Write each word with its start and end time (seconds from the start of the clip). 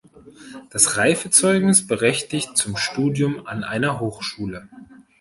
Das 0.71 0.97
Reifezeugnis 0.97 1.85
berechtigt 1.85 2.57
zum 2.57 2.75
Studium 2.75 3.45
an 3.45 3.63
einer 3.63 3.99
Hochschule. 3.99 4.67